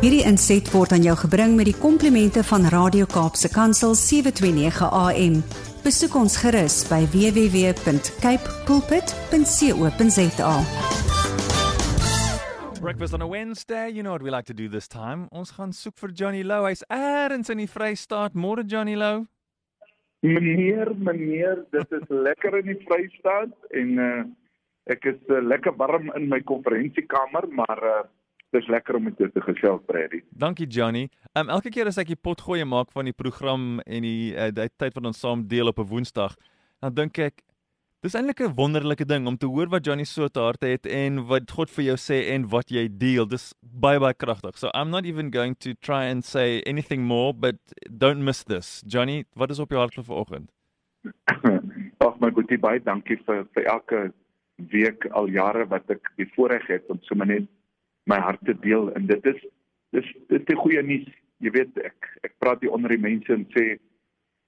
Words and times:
Hierdie 0.00 0.22
inset 0.24 0.64
word 0.72 0.94
aan 0.96 1.02
jou 1.04 1.12
gebring 1.26 1.58
met 1.58 1.66
die 1.68 1.76
komplimente 1.76 2.40
van 2.48 2.62
Radio 2.72 3.04
Kaapse 3.04 3.50
Kansel 3.52 3.92
729 3.92 4.86
AM. 4.96 5.34
Besoek 5.84 6.14
ons 6.16 6.38
gerus 6.40 6.76
by 6.88 7.04
www.cape 7.12 8.54
pulpit.co.za. 8.64 10.54
Breakfast 12.80 13.12
on 13.12 13.20
a 13.20 13.28
Wednesday, 13.28 13.92
you 13.92 14.00
know 14.00 14.16
what 14.16 14.24
we 14.24 14.32
like 14.32 14.48
to 14.48 14.56
do 14.56 14.72
this 14.72 14.88
time. 14.88 15.28
Ons 15.36 15.52
gaan 15.52 15.76
soek 15.76 16.00
vir 16.00 16.14
Johnny 16.16 16.40
Lou. 16.48 16.64
Hy's 16.64 16.80
eers 16.88 17.52
in 17.52 17.60
die 17.60 17.68
Vrystaat. 17.68 18.32
Môre 18.32 18.64
Johnny 18.64 18.96
Lou. 18.96 19.26
Meneer, 20.24 20.94
meneer, 20.96 21.60
dit 21.76 21.92
is 22.00 22.08
lekker 22.28 22.56
in 22.62 22.72
die 22.72 22.78
Vrystaat 22.88 23.52
en 23.76 23.98
uh 24.00 24.24
ek 24.90 25.04
is 25.12 25.20
uh, 25.28 25.44
lekker 25.44 25.76
warm 25.76 26.08
in 26.16 26.24
my 26.32 26.40
konferensiekamer, 26.48 27.44
maar 27.52 27.84
uh 27.84 28.00
dis 28.54 28.68
lekker 28.68 28.98
om 28.98 29.06
met 29.08 29.18
jou 29.18 29.28
te 29.30 29.42
gesels, 29.44 29.82
Brady. 29.86 30.22
Dankie 30.30 30.66
Johnny. 30.66 31.08
Um 31.38 31.50
elke 31.52 31.70
keer 31.70 31.90
as 31.90 31.98
ek 32.02 32.10
die 32.12 32.18
pot 32.18 32.42
gooi 32.42 32.64
maak 32.66 32.90
van 32.94 33.06
die 33.08 33.16
program 33.16 33.78
en 33.86 34.06
die 34.06 34.32
uh, 34.34 34.50
die 34.54 34.68
tyd 34.80 34.96
wat 34.98 35.06
ons 35.12 35.22
saam 35.22 35.46
deel 35.48 35.70
op 35.70 35.78
'n 35.78 35.88
Woensdag, 35.90 36.34
dan 36.82 36.94
dink 36.94 37.18
ek 37.18 37.42
dis 38.02 38.14
eintlik 38.14 38.40
'n 38.40 38.54
wonderlike 38.56 39.04
ding 39.04 39.26
om 39.26 39.36
te 39.36 39.46
hoor 39.46 39.68
wat 39.68 39.86
Johnny 39.86 40.04
so 40.04 40.28
te 40.28 40.40
harte 40.40 40.66
het 40.66 40.86
en 40.86 41.26
wat 41.26 41.50
God 41.50 41.70
vir 41.70 41.84
jou 41.84 41.96
sê 41.96 42.32
en 42.34 42.48
wat 42.48 42.70
jy 42.70 42.88
deel. 42.88 43.26
Dis 43.26 43.54
baie 43.60 44.00
baie 44.00 44.14
kragtig. 44.14 44.58
So 44.58 44.70
I'm 44.74 44.90
not 44.90 45.04
even 45.04 45.30
going 45.30 45.54
to 45.60 45.74
try 45.74 46.10
and 46.10 46.24
say 46.24 46.62
anything 46.66 47.02
more, 47.02 47.32
but 47.32 47.56
don't 47.98 48.24
miss 48.24 48.44
this. 48.44 48.82
Johnny, 48.86 49.24
wat 49.34 49.50
is 49.50 49.60
op 49.60 49.70
jou 49.70 49.78
hart 49.78 49.94
vir 49.94 50.04
vanoggend? 50.04 50.50
Ag 52.00 52.18
my 52.20 52.30
goeie 52.30 52.58
baie 52.58 52.80
dankie 52.80 53.18
vir 53.26 53.46
vir 53.54 53.64
elke 53.64 54.12
week 54.72 55.06
al 55.12 55.28
jare 55.28 55.66
wat 55.68 55.88
ek 55.90 56.10
die 56.16 56.28
voorreg 56.34 56.66
het 56.66 56.88
om 56.88 56.98
sommer 57.02 57.26
net 57.26 57.48
my 58.04 58.18
hart 58.18 58.40
te 58.44 58.54
deel 58.60 58.92
en 58.94 59.06
dit 59.06 59.26
is 59.26 59.40
dis 59.90 60.08
dis 60.28 60.44
die 60.46 60.56
goeie 60.56 60.82
nuus. 60.82 61.06
Jy 61.40 61.50
weet 61.50 61.78
ek 61.84 62.10
ek 62.26 62.34
praat 62.38 62.60
hier 62.60 62.74
onder 62.76 62.92
die 62.92 63.02
mense 63.02 63.32
en 63.32 63.46
sê 63.56 63.78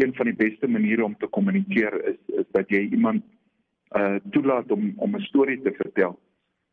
een 0.00 0.14
van 0.16 0.30
die 0.30 0.36
beste 0.36 0.68
maniere 0.68 1.04
om 1.04 1.16
te 1.18 1.28
kommunikeer 1.36 1.96
is 2.12 2.20
is 2.42 2.48
dat 2.56 2.70
jy 2.70 2.86
iemand 2.88 3.24
uh 3.98 4.18
toelaat 4.32 4.70
om 4.70 4.92
om 4.96 5.16
'n 5.16 5.28
storie 5.28 5.60
te 5.62 5.72
vertel. 5.76 6.18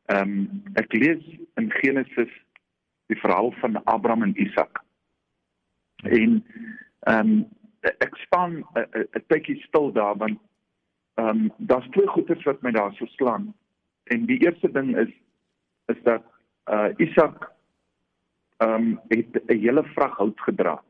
Ehm 0.06 0.22
um, 0.22 0.64
ek 0.76 0.94
lees 0.94 1.24
in 1.56 1.72
Genesis 1.72 2.34
die 3.08 3.20
verhaal 3.20 3.52
van 3.52 3.84
Abraham 3.84 4.24
en 4.24 4.42
Isak. 4.42 4.84
En 6.04 6.44
ehm 7.00 7.32
um, 7.32 7.48
ek 7.82 8.16
staan 8.26 8.64
'n 8.76 9.24
tydjie 9.28 9.62
stil 9.68 9.92
daar 9.92 10.18
want 10.18 10.40
ehm 11.16 11.28
um, 11.28 11.52
daar's 11.58 11.90
twee 11.90 12.08
goeters 12.08 12.44
wat 12.44 12.62
my 12.62 12.72
daar 12.72 12.94
so 12.94 13.06
slaan. 13.06 13.54
En 14.04 14.26
die 14.26 14.40
eerste 14.46 14.72
ding 14.72 14.98
is 14.98 15.14
is 15.86 16.04
dat 16.04 16.24
uh 16.68 16.90
Isak 16.98 17.52
ehm 18.58 18.74
um, 18.74 19.00
het 19.08 19.44
'n 19.48 19.60
hele 19.60 19.84
vrag 19.84 20.18
hout 20.18 20.40
gedra. 20.42 20.82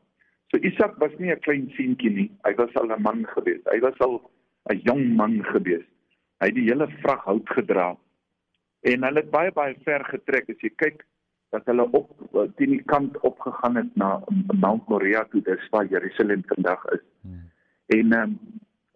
So 0.50 0.58
Isak 0.58 0.96
was 0.98 1.12
nie 1.18 1.30
'n 1.30 1.40
klein 1.40 1.70
seentjie 1.76 2.10
nie. 2.10 2.30
Hy 2.42 2.54
was 2.54 2.74
al 2.74 2.90
'n 2.90 3.02
man 3.02 3.26
gewees. 3.26 3.60
Hy 3.64 3.80
was 3.80 3.98
al 3.98 4.30
'n 4.70 4.80
jong 4.84 5.16
man 5.16 5.44
gewees. 5.44 5.84
Hy 6.38 6.46
het 6.46 6.54
die 6.54 6.68
hele 6.70 6.88
vrag 7.02 7.24
hout 7.24 7.48
gedra. 7.48 7.96
En 8.80 9.02
hulle 9.02 9.20
het 9.20 9.30
baie 9.30 9.52
baie 9.52 9.76
ver 9.84 10.04
getrek 10.04 10.48
as 10.48 10.60
jy 10.60 10.70
kyk 10.76 11.06
dat 11.50 11.66
hulle 11.66 11.90
op 11.90 12.10
teen 12.56 12.70
die 12.70 12.84
kant 12.84 13.20
opgegaan 13.20 13.76
het 13.76 13.96
na 13.96 14.22
Mount 14.60 14.88
Moriah 14.88 15.24
toe, 15.30 15.42
dis 15.42 15.68
waar 15.70 15.86
Jerusalem 15.86 16.42
vandag 16.46 16.84
is. 16.84 17.04
Hmm. 17.20 17.50
En 17.86 18.12
ehm 18.12 18.22
um, 18.22 18.38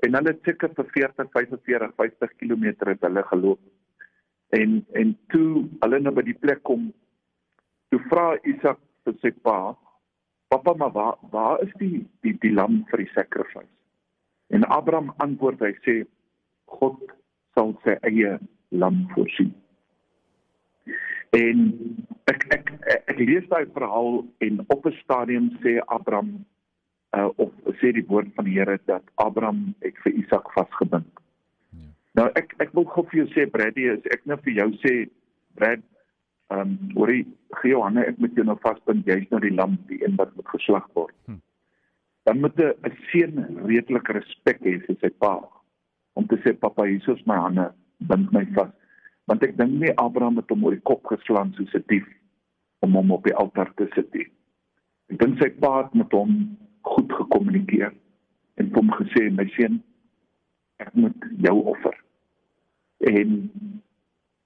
en 0.02 0.14
hulle 0.14 0.28
het 0.28 0.42
seker 0.42 0.70
vir 0.74 0.86
40, 0.90 1.30
45, 1.30 1.92
50 1.96 2.32
km 2.36 2.64
het 2.88 3.00
hulle 3.00 3.22
geloop 3.22 3.60
en 4.52 4.84
en 5.00 5.14
toe 5.32 5.64
hulle 5.84 6.00
nou 6.00 6.12
by 6.16 6.24
die 6.26 6.38
plek 6.44 6.62
kom 6.68 6.90
toe 7.92 8.00
vra 8.10 8.26
Isak 8.48 8.80
vir 9.06 9.16
sy 9.24 9.32
pa 9.46 9.74
pappa 10.52 10.74
maar 10.80 10.92
waar 10.96 11.16
waar 11.32 11.62
is 11.64 11.72
die 11.80 12.04
die 12.24 12.34
die 12.44 12.52
lam 12.52 12.82
vir 12.90 13.04
die 13.04 13.12
sacrifice? 13.14 13.70
En 14.52 14.68
Abraham 14.68 15.12
antwoord 15.24 15.64
hy 15.64 15.72
sê 15.86 15.94
God 16.78 17.00
sal 17.56 17.72
sy 17.84 17.96
eie 18.08 18.36
lam 18.82 19.02
voorsien. 19.14 19.52
En 21.36 21.64
ek 22.28 22.44
ek 22.56 22.72
ek, 22.76 23.04
ek 23.14 23.18
lees 23.20 23.48
daai 23.48 23.64
verhaal 23.72 24.20
en 24.44 24.60
op 24.68 24.86
'n 24.86 24.98
stadium 25.00 25.48
sê 25.64 25.78
Abraham 25.86 26.34
uh, 27.16 27.28
of 27.36 27.52
sê 27.80 27.92
die 27.96 28.06
woord 28.12 28.32
van 28.36 28.44
die 28.48 28.58
Here 28.58 28.78
dat 28.84 29.04
Abraham 29.14 29.72
het 29.80 29.96
vir 30.04 30.20
Isak 30.24 30.52
vasgebind 30.52 31.21
Nou 32.18 32.28
ek 32.36 32.52
ek 32.60 32.74
wil 32.76 32.84
gou 32.92 33.04
vir 33.08 33.22
jou 33.22 33.28
sê 33.32 33.46
Brady 33.50 33.88
is 33.94 34.04
ek 34.12 34.26
net 34.28 34.42
vir 34.44 34.58
jou 34.60 34.68
sê 34.84 34.94
Brad 35.56 35.80
ehm 36.52 36.60
um, 36.60 36.74
hoorie 36.96 37.24
gee 37.60 37.72
Johanne 37.72 38.04
ek 38.04 38.18
moet 38.20 38.36
jou 38.36 38.44
nou 38.44 38.58
vasbind 38.60 39.08
jy's 39.08 39.30
nou 39.30 39.40
die 39.40 39.54
lam 39.54 39.78
die 39.88 40.02
een 40.02 40.18
wat 40.20 40.34
moet 40.36 40.50
geslag 40.52 40.88
word. 40.98 41.14
Hm. 41.26 41.40
Dan 42.28 42.40
moet 42.44 42.60
'n 42.60 42.96
seun 43.08 43.64
redelik 43.64 44.08
respek 44.12 44.60
hê 44.60 44.78
vir 44.86 44.96
sy 45.00 45.10
pa 45.24 45.38
om 46.14 46.26
te 46.28 46.36
sê 46.44 46.52
pappa 46.52 46.86
Jesus 46.86 47.24
my 47.26 47.38
hande 47.40 47.72
bind 48.00 48.32
my 48.32 48.44
vas 48.58 48.72
want 49.26 49.42
ek 49.46 49.56
dink 49.56 49.80
nie 49.80 49.94
Abraham 49.96 50.36
het 50.36 50.50
hom 50.52 50.64
oor 50.64 50.76
die 50.76 50.88
kop 50.90 51.06
geslaan 51.06 51.54
soos 51.56 51.74
'n 51.74 51.84
dief 51.88 52.08
om 52.84 52.94
hom 52.98 53.12
op 53.12 53.24
die 53.24 53.34
altaar 53.34 53.72
te 53.76 53.88
sit 53.94 54.14
nie. 54.14 54.28
Ek 55.10 55.18
dink 55.18 55.38
sy 55.38 55.48
pa 55.62 55.82
het 55.82 55.94
met 55.94 56.12
hom 56.12 56.58
goed 56.82 57.12
gekommunikeer 57.12 57.92
en 58.58 58.72
hom 58.74 58.90
gesê 58.90 59.30
my 59.30 59.46
seun 59.56 59.80
ek 60.82 60.94
moet 60.98 61.26
jou 61.46 61.56
offer. 61.74 61.96
En 63.12 63.38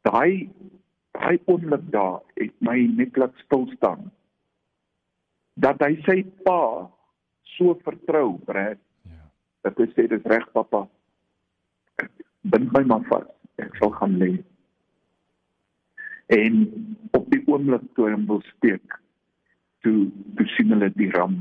daai 0.09 0.49
daai 1.17 1.39
oomblik 1.49 1.87
daar 1.93 2.21
het 2.37 2.53
my 2.61 2.77
net 2.99 3.17
laat 3.17 3.35
stil 3.45 3.65
staan. 3.77 4.11
Dat 5.57 5.81
hy 5.81 5.95
sy 6.05 6.19
pa 6.45 6.91
so 7.57 7.77
vertrou, 7.85 8.37
Brad. 8.45 8.81
Ja. 9.09 9.25
Dat 9.65 9.81
hy 9.81 9.89
sê 9.95 10.05
dis 10.13 10.29
reg 10.29 10.45
pappa. 10.53 10.85
Bind 12.47 12.73
my 12.77 12.85
maar 12.85 13.07
vas. 13.09 13.27
Ek 13.63 13.73
sal 13.81 13.95
gaan 13.97 14.19
lê. 14.21 14.35
En 16.37 16.63
op 17.17 17.29
die 17.33 17.43
oomblik 17.47 17.85
toe 17.97 18.11
hy 18.11 18.17
wil 18.29 18.43
steek, 18.51 18.99
toe 19.87 20.09
toe 20.37 20.47
sien 20.57 20.75
hulle 20.75 20.91
die 20.99 21.11
ram 21.15 21.39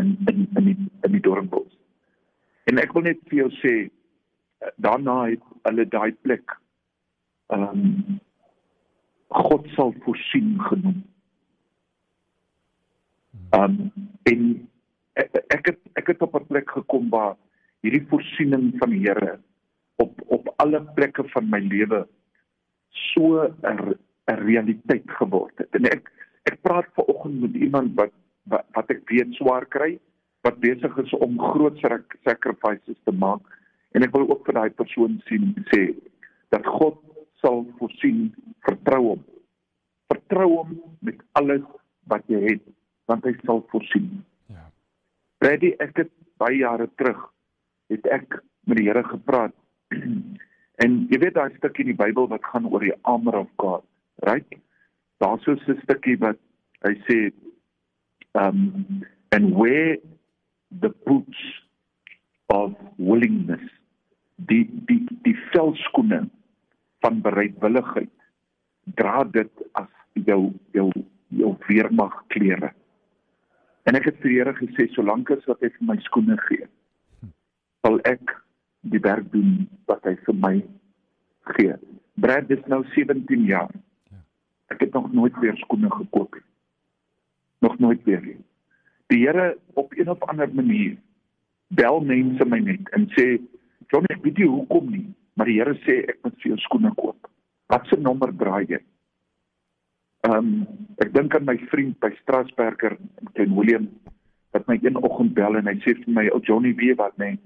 in 0.00 0.16
in 0.32 0.46
in 0.56 0.70
die 0.70 0.78
in 1.06 1.14
die 1.14 1.22
dorpbos. 1.24 1.68
En 2.70 2.80
ek 2.82 2.94
wil 2.96 3.06
net 3.06 3.20
vir 3.28 3.44
jou 3.44 3.50
sê 3.60 3.74
daarna 4.76 5.24
het 5.30 5.42
hulle 5.62 5.88
daai 5.88 6.12
plek 6.12 6.58
ehm 7.52 7.62
um, 7.62 8.20
God 9.32 9.68
sal 9.72 9.94
voorsien 10.04 10.60
genoem. 10.60 10.98
Ehm 13.56 13.64
um, 13.64 14.08
en 14.28 14.42
ek, 15.12 15.38
ek 15.56 15.70
het 15.70 15.80
ek 16.00 16.12
het 16.12 16.22
op 16.22 16.36
'n 16.36 16.46
plek 16.46 16.70
gekom 16.70 17.08
waar 17.10 17.36
hierdie 17.80 18.06
voorsiening 18.08 18.72
van 18.78 18.90
die 18.90 19.00
Here 19.06 19.38
op 19.96 20.20
op 20.26 20.52
alle 20.56 20.82
plekke 20.94 21.24
van 21.34 21.48
my 21.48 21.60
lewe 21.60 22.06
so 22.88 23.44
'n 23.44 23.96
'n 24.30 24.40
realiteit 24.46 25.10
geword 25.18 25.58
het. 25.58 25.70
En 25.74 25.84
ek 25.84 26.12
ek 26.42 26.60
praat 26.60 26.86
ver 26.94 27.04
oggend 27.04 27.40
met 27.40 27.54
iemand 27.54 27.94
wat 27.94 28.12
wat, 28.42 28.66
wat 28.72 28.90
ek 28.90 29.08
weet 29.08 29.34
swaar 29.34 29.66
kry, 29.66 29.98
wat 30.42 30.60
besig 30.60 30.96
is 30.98 31.12
om 31.12 31.38
groot 31.38 31.78
sacrifices 32.24 32.98
te 33.04 33.12
maak 33.12 33.42
En 33.92 34.04
ek 34.06 34.12
wil 34.16 34.28
ook 34.30 34.46
vir 34.48 34.56
daai 34.58 34.70
persoon 34.70 35.20
sien 35.28 35.52
sê 35.72 35.82
dat 36.54 36.66
God 36.66 37.00
sal 37.42 37.64
voorsien, 37.78 38.30
vertrou 38.66 39.02
hom. 39.06 39.24
Vertrou 40.12 40.48
hom 40.52 40.76
met 41.00 41.20
alles 41.38 41.64
wat 42.10 42.24
jy 42.30 42.40
het, 42.44 42.64
want 43.10 43.26
hy 43.26 43.34
sal 43.42 43.64
voorsien. 43.72 44.22
Ja. 44.52 44.68
Ready 45.44 45.74
ek 45.82 46.04
het 46.04 46.12
baie 46.40 46.62
jare 46.62 46.88
terug 47.00 47.28
het 47.92 48.06
ek 48.08 48.38
met 48.64 48.78
die 48.80 48.88
Here 48.88 49.02
gepraat. 49.04 49.54
en 50.82 50.94
jy 51.12 51.18
weet 51.20 51.36
daai 51.36 51.52
stukkie 51.58 51.84
in 51.84 51.92
die 51.92 51.98
Bybel 51.98 52.30
wat 52.30 52.44
gaan 52.48 52.68
oor 52.70 52.84
die 52.84 52.94
armor 53.08 53.42
of 53.42 53.50
God, 53.60 53.84
right? 54.26 54.48
Daar's 55.22 55.44
so 55.44 55.52
'n 55.52 55.80
stukkie 55.82 56.16
wat 56.22 56.38
hy 56.86 56.94
sê 57.08 57.18
um 58.40 59.04
and 59.36 59.54
where 59.54 59.98
the 60.80 60.88
boots 61.04 61.38
of 62.48 62.72
willingness 62.96 63.68
die 64.36 64.64
die 64.88 65.00
die 65.26 65.36
velskoene 65.52 66.26
van 67.04 67.20
bereidwilligheid 67.22 68.12
dra 68.98 69.24
dit 69.24 69.64
as 69.78 69.90
jou 70.28 70.52
jou 70.72 70.90
jou 71.28 71.56
weermag 71.68 72.14
klere. 72.34 72.72
En 73.88 73.98
ek 73.98 74.10
het 74.10 74.20
vir 74.22 74.30
die 74.30 74.38
Here 74.38 74.54
gesê 74.58 74.86
solank 74.94 75.30
as 75.34 75.44
wat 75.50 75.62
hy 75.64 75.72
vir 75.74 75.88
my 75.88 75.96
skoene 76.04 76.36
gee, 76.46 76.68
sal 77.82 77.98
ek 78.08 78.34
die 78.92 79.00
werk 79.02 79.30
doen 79.32 79.66
wat 79.90 80.04
hy 80.06 80.14
vir 80.26 80.38
my 80.38 80.54
gee. 81.56 81.78
Brad 82.22 82.50
is 82.50 82.62
nou 82.70 82.82
17 82.94 83.46
jaar. 83.48 83.72
Ek 84.70 84.84
het 84.84 84.94
nog 84.94 85.10
nooit 85.12 85.36
weer 85.42 85.56
skoene 85.64 85.90
gekoop 85.90 86.36
nie. 86.36 86.46
Nog 87.66 87.78
nooit 87.78 88.02
weer 88.04 88.22
nie. 88.22 88.38
Die 89.12 89.24
Here 89.24 89.56
op 89.74 89.92
een 89.96 90.10
of 90.10 90.22
ander 90.30 90.50
manier 90.54 90.96
bel 91.68 92.00
mense 92.04 92.44
my 92.44 92.60
net 92.60 92.88
en 92.96 93.08
sê 93.16 93.40
John, 93.92 94.08
ek 94.08 94.22
weet 94.24 94.38
nie 94.40 94.48
hoekom 94.48 94.88
nie, 94.88 95.06
maar 95.36 95.46
die 95.50 95.58
Here 95.58 95.74
sê 95.84 95.98
ek 96.08 96.22
moet 96.24 96.38
vir 96.40 96.54
jou 96.54 96.58
skoene 96.64 96.92
koop. 96.96 97.28
Wat 97.68 97.84
se 97.90 97.98
nommer 98.00 98.32
draai 98.32 98.64
jy? 98.70 98.80
Ehm 100.28 100.38
um, 100.38 100.52
Ek 101.02 101.10
dink 101.12 101.34
aan 101.34 101.48
my 101.48 101.56
vriend 101.70 101.96
by 102.00 102.12
Strasburger 102.20 102.94
in 102.94 103.30
Klein 103.34 103.54
Willem 103.56 103.88
wat 104.54 104.68
my 104.68 104.76
een 104.78 104.98
oggend 105.00 105.32
bel 105.34 105.56
en 105.58 105.66
hy 105.66 105.74
sê 105.80 105.94
vir 105.96 106.12
my, 106.14 106.28
"O 106.30 106.38
Johnny, 106.44 106.74
weet 106.76 106.98
wat 106.98 107.16
nee, 107.18 107.38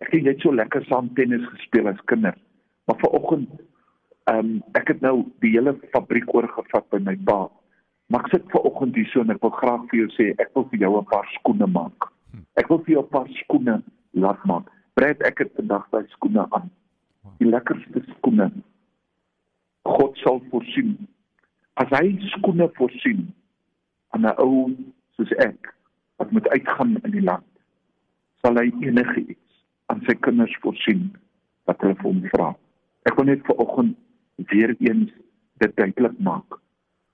ek 0.00 0.12
het 0.12 0.24
net 0.24 0.40
so 0.40 0.52
lekker 0.52 0.84
saam 0.88 1.08
tennis 1.14 1.44
gespeel 1.52 1.88
as 1.88 2.00
kinder, 2.10 2.34
maar 2.86 2.98
vanoggend 3.00 3.48
ehm 4.26 4.38
um, 4.38 4.62
ek 4.74 4.88
het 4.88 5.00
nou 5.00 5.30
die 5.40 5.52
hele 5.54 5.76
fabriek 5.92 6.34
oorgevat 6.34 6.88
by 6.90 6.98
my 6.98 7.16
pa. 7.24 7.48
Maar 8.10 8.24
ek 8.24 8.32
sit 8.34 8.50
vanoggend 8.50 8.96
hier 8.98 9.06
so 9.12 9.20
en 9.20 9.30
ek 9.30 9.42
wil 9.42 9.54
graag 9.54 9.84
vir 9.90 10.00
jou 10.00 10.08
sê 10.16 10.32
ek 10.42 10.50
wil 10.54 10.66
vir 10.70 10.80
jou 10.80 10.92
'n 10.98 11.10
paar 11.12 11.28
skoene 11.38 11.66
maak. 11.66 12.10
Ek 12.56 12.68
wil 12.68 12.82
vir 12.84 12.92
jou 12.96 13.02
'n 13.04 13.14
paar 13.14 13.28
skoene 13.44 13.82
laat 14.14 14.44
maak. 14.44 14.65
Brad, 14.96 15.20
ek 15.28 15.42
het 15.42 15.50
vandag 15.58 15.82
daai 15.92 16.06
skoene 16.08 16.46
aan. 16.56 16.70
Die 17.36 17.48
lekkerste 17.50 18.00
skoene. 18.14 18.46
God 19.84 20.16
sal 20.22 20.40
voorsien. 20.48 20.94
As 21.76 21.92
hy 21.92 22.14
skoene 22.32 22.70
voorsien 22.78 23.26
aan 24.16 24.24
'n 24.24 24.32
ou 24.40 24.72
soos 25.18 25.34
ek 25.44 25.68
wat 26.16 26.32
moet 26.32 26.48
uitgaan 26.48 26.96
in 27.04 27.12
die 27.12 27.26
land, 27.28 27.44
sal 28.40 28.56
hy 28.56 28.72
enige 28.88 29.20
iets 29.36 29.60
aan 29.92 30.00
sy 30.08 30.16
kinders 30.24 30.56
voorsien 30.64 31.12
wat 31.68 31.80
hulle 31.84 32.00
vir 32.00 32.10
hom 32.10 32.24
vra. 32.32 32.50
Ek 33.04 33.20
wil 33.20 33.28
net 33.28 33.44
vanoggend 33.44 33.96
weer 34.48 34.72
eens 34.80 35.12
dit 35.60 35.76
duidelik 35.76 36.18
maak 36.18 36.60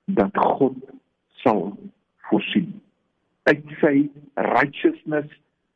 dat 0.06 0.36
God 0.38 0.78
sal 1.42 1.72
voorsien 2.30 2.70
uit 3.50 3.64
sy 3.80 4.06
righteousness, 4.38 5.30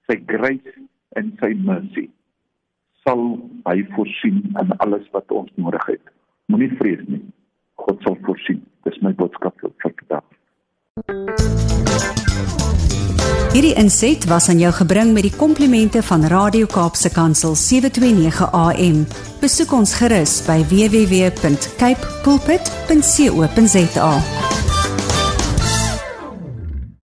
sy 0.06 0.23
grace 0.31 0.87
en 1.16 1.32
sy 1.40 1.52
mercy 1.64 2.06
sal 3.06 3.22
hy 3.68 3.78
voorsien 3.94 4.42
in 4.60 4.72
alles 4.82 5.06
wat 5.14 5.30
ons 5.30 5.50
nodig 5.60 5.84
het. 5.92 6.02
Moenie 6.50 6.72
vrees 6.80 7.04
nie. 7.06 7.22
God 7.82 8.02
sal 8.06 8.18
voorsien. 8.26 8.62
Dis 8.86 8.98
my 9.02 9.12
boodskap 9.18 9.54
vir 9.62 9.72
vandag. 9.84 10.26
Hierdie 13.56 13.76
inset 13.80 14.26
was 14.28 14.50
aan 14.52 14.58
jou 14.60 14.72
gebring 14.76 15.14
met 15.16 15.24
die 15.24 15.32
komplimente 15.32 16.02
van 16.04 16.26
Radio 16.28 16.66
Kaapse 16.68 17.08
Kansel 17.14 17.54
729 17.56 18.50
AM. 18.52 19.06
Besoek 19.40 19.72
ons 19.72 19.96
gerus 19.96 20.42
by 20.44 20.60
www.cape 20.69 22.04
pulpit.co.za. 22.26 24.12